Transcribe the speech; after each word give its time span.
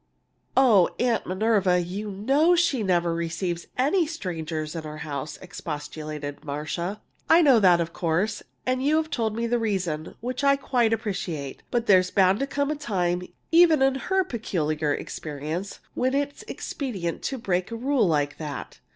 "Oh, 0.57 0.89
Aunt 0.99 1.27
Minerva, 1.27 1.79
you 1.79 2.09
know 2.09 2.55
she 2.55 2.81
never 2.81 3.13
receives 3.13 3.67
any 3.77 4.07
strangers 4.07 4.73
in 4.75 4.81
the 4.81 4.97
house!" 4.97 5.37
expostulated 5.43 6.43
Marcia. 6.43 6.99
"I 7.29 7.43
know 7.43 7.59
that, 7.59 7.79
of 7.79 7.93
course. 7.93 8.41
And 8.65 8.83
you 8.83 9.03
told 9.03 9.35
me 9.35 9.45
the 9.45 9.59
reason, 9.59 10.15
which 10.19 10.43
I 10.43 10.55
quite 10.55 10.91
appreciate. 10.91 11.61
But 11.69 11.85
there's 11.85 12.09
bound 12.09 12.39
to 12.39 12.47
come 12.47 12.71
a 12.71 12.75
time, 12.75 13.21
even 13.51 13.83
in 13.83 13.93
her 13.93 14.23
peculiar 14.23 14.91
experience, 14.91 15.81
when 15.93 16.15
it's 16.15 16.41
expedient 16.47 17.21
to 17.25 17.37
break 17.37 17.69
a 17.69 17.75
rule 17.75 18.07
like 18.07 18.39
that. 18.39 18.79